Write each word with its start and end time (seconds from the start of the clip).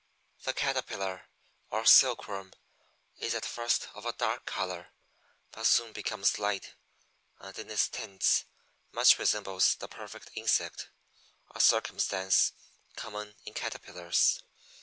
The 0.45 0.53
Caterpillar, 0.55 1.27
or 1.69 1.85
Silkworm, 1.85 2.53
is 3.19 3.35
at 3.35 3.45
first 3.45 3.87
of 3.93 4.03
a 4.03 4.13
dark 4.13 4.47
color, 4.47 4.87
but 5.51 5.67
soon 5.67 5.93
becomes 5.93 6.39
light, 6.39 6.73
and 7.39 7.55
in 7.59 7.69
its 7.69 7.87
tints 7.87 8.45
much 8.91 9.19
resembles 9.19 9.75
the 9.75 9.87
perfect 9.87 10.31
insect 10.33 10.89
a 11.53 11.59
circumstance 11.59 12.51
common 12.95 13.35
in 13.45 13.53
Caterpillars. 13.53 14.41